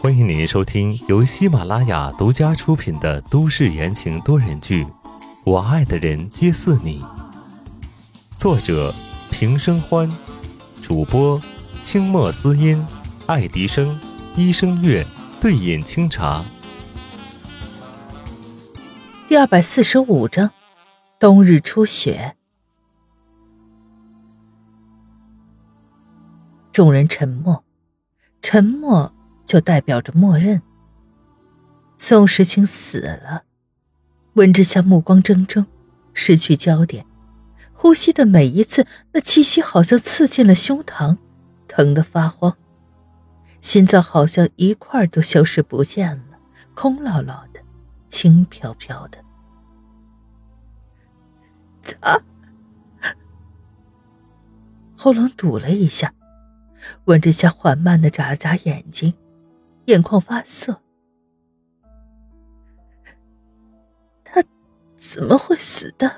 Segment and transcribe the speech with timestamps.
[0.00, 4.84] 欢迎您收听由喜马拉雅独家出品的都市言情多人剧
[5.44, 7.00] 《我爱的人皆似你》，
[8.36, 8.92] 作者
[9.30, 10.10] 平生欢，
[10.82, 11.40] 主播
[11.84, 12.84] 清墨思音、
[13.26, 13.96] 爱迪生、
[14.34, 15.06] 医生月、
[15.40, 16.44] 对饮清茶。
[19.28, 20.50] 第二百四十五章，
[21.20, 22.36] 冬日初雪。
[26.72, 27.63] 众人沉默，
[28.46, 29.10] 沉默
[29.46, 30.60] 就代表着默认。
[31.96, 33.44] 宋时清死了，
[34.34, 35.64] 温之夏目光怔怔，
[36.12, 37.06] 失去焦点，
[37.72, 41.16] 呼吸的每一次，那气息好像刺进了胸膛，
[41.66, 42.54] 疼得发慌，
[43.62, 46.38] 心脏好像一块都消失不见了，
[46.74, 47.60] 空落落的，
[48.10, 49.24] 轻飘飘的。
[51.82, 52.20] 他
[54.94, 56.12] 喉咙堵了一下，
[57.04, 59.14] 温之夏缓慢的眨了眨眼睛，
[59.86, 60.80] 眼眶发涩。
[64.24, 64.42] 他
[64.96, 66.10] 怎么会死的？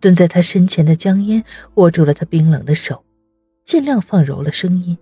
[0.00, 3.04] 蹲在他身前的江烟握住了他冰冷的手，
[3.64, 4.96] 尽量放柔了声音。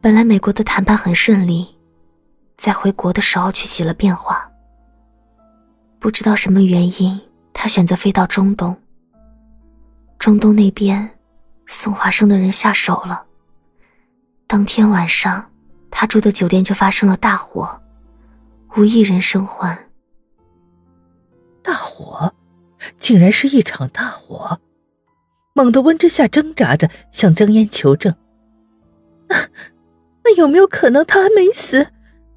[0.00, 1.76] 本来美国的谈判很顺利，
[2.56, 4.50] 在回国的时候却起了变化。
[5.98, 7.20] 不知道什么原因，
[7.52, 8.76] 他选择飞到中东。
[10.18, 11.10] 中东那边，
[11.66, 13.24] 宋华生的人下手了。
[14.46, 15.50] 当天晚上，
[15.90, 17.80] 他住的酒店就发生了大火，
[18.76, 19.78] 无一人生还。
[21.62, 22.34] 大火，
[22.98, 24.60] 竟然是一场大火！
[25.54, 28.14] 猛地，温之夏挣扎着向江烟求证
[29.28, 29.48] ：“那，
[30.24, 31.92] 那有没有可能他还没死？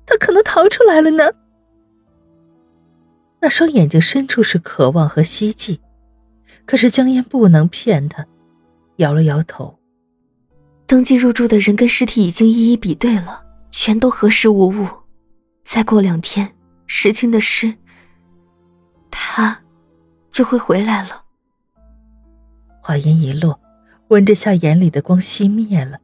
[0.06, 1.32] 他可能逃出来了呢？”
[3.42, 5.82] 那双眼睛深处是渴望和希冀，
[6.66, 8.26] 可是江烟不能骗他，
[8.98, 9.78] 摇了摇头。
[10.86, 14.88] 登记入住的人跟尸体已经一一比对了，全都核实无误。
[15.64, 16.50] 再过两天，
[16.86, 17.76] 石青的尸，
[19.12, 19.62] 他
[20.32, 21.26] 就会回来了。
[22.82, 23.60] 话音一落，
[24.08, 26.00] 温之夏眼里的光熄灭了，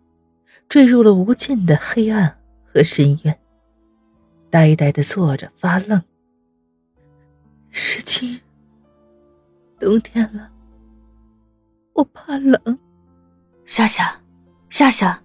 [0.68, 3.40] 坠入了无尽的黑暗和深渊，
[4.50, 6.03] 呆呆的坐着发愣。
[7.70, 8.38] 石青，
[9.80, 10.52] 冬天了，
[11.94, 12.59] 我怕冷。
[13.66, 14.22] 夏夏，
[14.69, 15.22] 夏夏。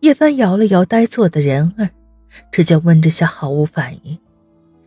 [0.00, 1.90] 叶帆摇了摇呆坐的人儿，
[2.52, 4.18] 只见温之夏毫无反应，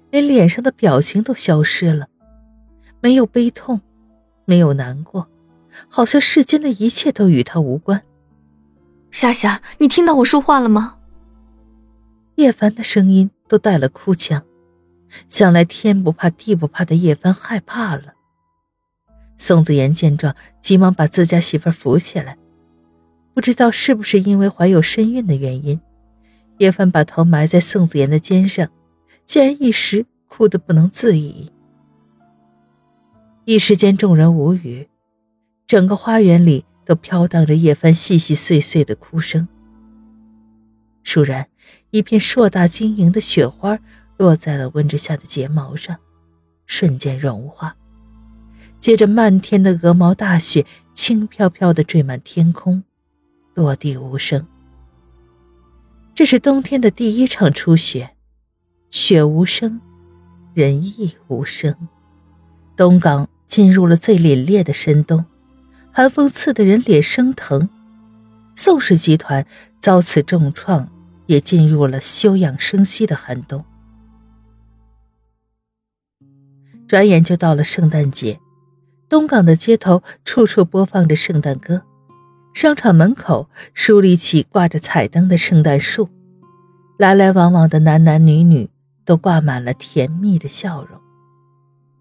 [0.09, 2.07] 连脸上的表情都消失了，
[3.01, 3.81] 没有悲痛，
[4.45, 5.27] 没有难过，
[5.89, 8.01] 好像世间的一切都与他无关。
[9.11, 10.97] 夏夏，你听到我说话了吗？
[12.35, 14.43] 叶凡的声音都带了哭腔。
[15.27, 18.13] 想来天不怕地不怕的叶凡害怕了。
[19.39, 22.37] 宋子言见状，急忙把自家媳妇扶起来。
[23.33, 25.81] 不知道是不是因为怀有身孕的原因，
[26.59, 28.69] 叶帆把头埋在宋子言的肩上，
[29.25, 31.51] 竟然一时哭得不能自已。
[33.45, 34.87] 一时间，众人无语，
[35.65, 39.47] 整个花园里都飘荡着叶帆细细碎碎的哭声。
[41.03, 41.47] 倏然，
[41.89, 43.79] 一片硕大晶莹的雪花。
[44.17, 45.95] 落在了温之夏的睫毛上，
[46.65, 47.73] 瞬间融化。
[48.79, 52.83] 接着，漫天的鹅毛大雪轻飘飘的坠满天空，
[53.53, 54.47] 落地无声。
[56.15, 58.15] 这是冬天的第一场初雪，
[58.89, 59.81] 雪无声，
[60.53, 61.75] 人亦无声。
[62.75, 65.25] 东港进入了最凛冽的深冬，
[65.91, 67.69] 寒风刺得人脸生疼。
[68.55, 69.45] 宋氏集团
[69.79, 70.89] 遭此重创，
[71.27, 73.63] 也进入了休养生息的寒冬。
[76.87, 78.39] 转眼就到了圣诞节，
[79.09, 81.81] 东港的街头处处播放着圣诞歌，
[82.53, 86.07] 商场门口竖立起挂着彩灯的圣诞树，
[86.97, 88.69] 来来往往的男男女女
[89.03, 90.99] 都挂满了甜蜜的笑容。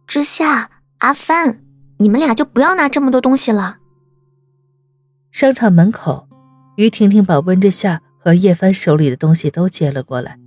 [0.07, 1.63] 之夏、阿帆，
[1.97, 3.79] 你们俩就不要拿这么多东西了。
[5.33, 6.29] 商场门口，
[6.77, 10.39] 于婷婷把温之夏和叶帆手里的东西都接了过来。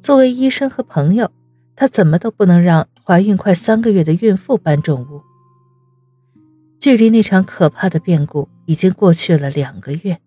[0.00, 1.30] 作为医生和朋友。
[1.74, 5.22] 她怎么都不能让怀孕快三个月的孕妇搬重物。
[6.82, 10.18] 距离那场可怕的变故已经过去了两个月，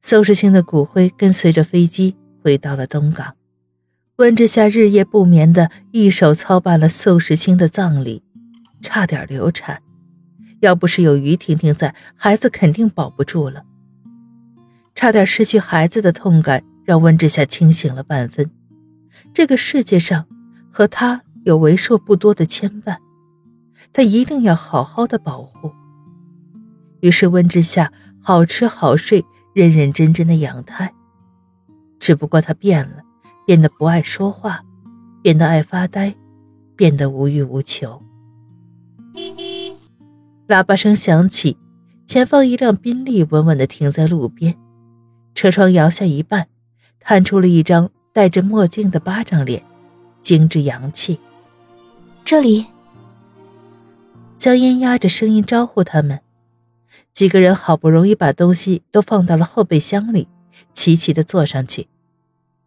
[0.00, 3.34] 宋时清的骨灰跟随着飞机回到了东港。
[4.16, 8.24] 温之夏日夜不眠的一手操办了宋时清的葬礼，
[8.80, 9.82] 差点流产。
[10.60, 13.64] 要不是有于婷婷在，孩子肯定保不住了。
[14.94, 18.50] 差点失去孩子的痛感让温之夏清醒了半分。
[19.34, 20.26] 这个世界上。
[20.74, 22.96] 和他有为数不多的牵绊，
[23.92, 25.70] 他一定要好好的保护。
[27.00, 30.92] 于是温之夏好吃好睡、认认真真的养胎。
[31.98, 33.02] 只不过他变了，
[33.46, 34.64] 变得不爱说话，
[35.22, 36.14] 变得爱发呆，
[36.74, 38.02] 变得无欲无求。
[40.48, 41.56] 喇叭声响起，
[42.06, 44.56] 前方一辆宾利稳稳地停在路边，
[45.34, 46.48] 车窗摇下一半，
[47.00, 49.62] 探出了一张戴着墨镜的巴掌脸，
[50.22, 51.18] 精致洋气。
[52.24, 52.66] 这里。
[54.42, 56.18] 江烟压着声音招呼他们，
[57.12, 60.26] 几个人好不容易把东西都放到了后备箱里，
[60.74, 61.86] 齐齐的坐上去。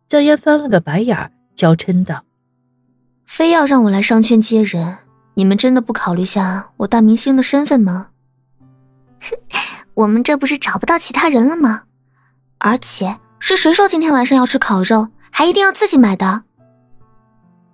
[0.07, 2.23] 江烟翻了个白眼，娇嗔道
[3.27, 4.99] ：“非要让我来商圈接人，
[5.33, 8.11] 你们真的不考虑下我大明星的身份吗？”
[9.19, 9.35] 哼，
[9.95, 11.83] 我们这不是找不到其他人了吗？
[12.59, 16.43] 而且是谁说今天晚上要吃烤肉，还一定要自己买的？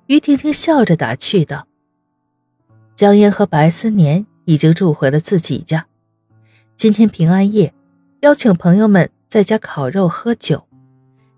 [0.08, 1.68] 于婷婷笑着打趣道。
[3.02, 5.88] 江烟和白思年已经住回了自己家。
[6.78, 7.74] 今天平安夜，
[8.20, 10.68] 邀请朋友们在家烤肉喝酒，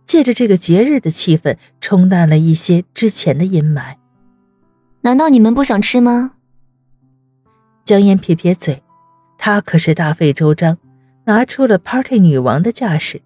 [0.06, 3.95] 借着这个节日的气氛，冲淡了一些之前的阴霾。
[5.04, 6.33] 难道你们不想吃吗？
[7.86, 8.83] 江烟撇撇嘴，
[9.38, 10.77] 她可是大费周章，
[11.27, 13.21] 拿出了 party 女王的架势。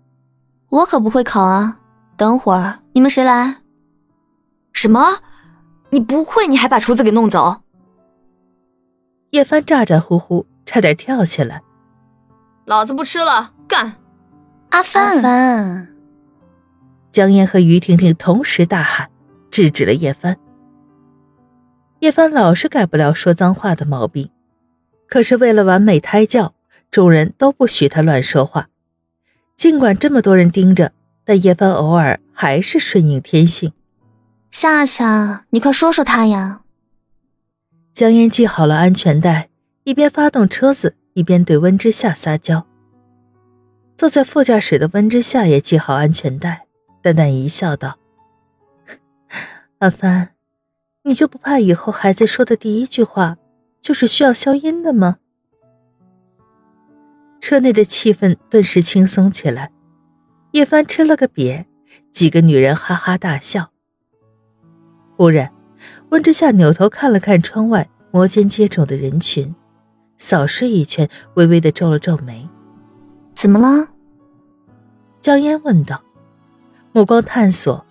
[0.70, 1.80] 我可不会烤啊！
[2.16, 3.64] 等会儿你们谁来？
[4.74, 5.24] 什么？
[5.90, 6.46] 你不会？
[6.46, 7.64] 你还把厨子给弄走？
[9.38, 11.62] 叶帆咋咋呼呼，差点跳起来。
[12.66, 13.94] 老子不吃了，干！
[14.72, 15.96] 阿帆，帆！
[17.12, 19.12] 江烟和于婷婷同时大喊，
[19.52, 20.36] 制止了叶帆。
[22.00, 24.32] 叶帆老是改不了说脏话的毛病，
[25.08, 26.56] 可是为了完美胎教，
[26.90, 28.70] 众人都不许他乱说话。
[29.56, 30.94] 尽管这么多人盯着，
[31.24, 33.72] 但叶帆偶尔还是顺应天性。
[34.50, 36.62] 夏夏，你快说说他呀！
[37.98, 39.50] 江烟系好了安全带，
[39.84, 42.64] 一边发动车子，一边对温之夏撒娇。
[43.96, 46.68] 坐在副驾驶的温之夏也系好安全带，
[47.02, 47.98] 淡淡一笑，道
[49.82, 50.36] ：“阿帆，
[51.06, 53.38] 你就不怕以后孩子说的第一句话
[53.82, 55.18] 就是需要消音的吗？”
[57.42, 59.72] 车内的气氛顿时轻松起来。
[60.52, 61.66] 叶帆吃了个瘪，
[62.12, 63.72] 几个女人哈哈大笑。
[65.16, 65.57] 忽然。
[66.10, 69.54] 温之夏扭头看了看窗外摩肩接踵的人群，
[70.18, 72.48] 扫视一圈，微微的皱了皱眉。
[73.36, 73.90] 怎么了？
[75.22, 76.02] 江烟问道。
[76.94, 77.86] 目光探索，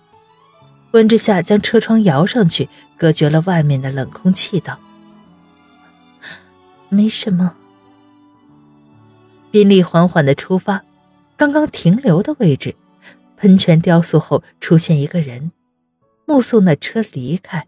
[0.91, 2.67] 温之夏将车窗摇上去，
[2.97, 4.77] 隔绝了外面的冷空气，道
[6.89, 7.55] ：“没什么。”
[9.49, 10.83] 宾利缓缓的出发，
[11.37, 12.75] 刚刚停留的位置，
[13.37, 15.53] 喷泉雕塑后出现一个人，
[16.25, 17.67] 目送那车离开。